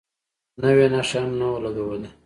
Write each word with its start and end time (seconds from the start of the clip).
نوې 0.61 0.87
نښه 0.93 1.19
هم 1.23 1.31
نه 1.39 1.45
شو 1.51 1.61
لګولی. 1.63 2.09